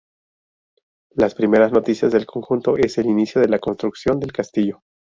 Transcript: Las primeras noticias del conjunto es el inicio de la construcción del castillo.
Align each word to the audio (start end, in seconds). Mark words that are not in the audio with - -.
Las 1.11 1.35
primeras 1.35 1.71
noticias 1.71 2.11
del 2.11 2.25
conjunto 2.25 2.75
es 2.75 2.97
el 2.97 3.05
inicio 3.05 3.39
de 3.39 3.49
la 3.49 3.59
construcción 3.59 4.19
del 4.19 4.33
castillo. 4.33 4.81